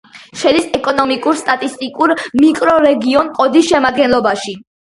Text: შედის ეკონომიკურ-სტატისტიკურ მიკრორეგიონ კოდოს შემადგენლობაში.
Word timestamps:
შედის 0.43 0.63
ეკონომიკურ-სტატისტიკურ 0.77 2.15
მიკრორეგიონ 2.41 3.33
კოდოს 3.39 3.71
შემადგენლობაში. 3.73 4.61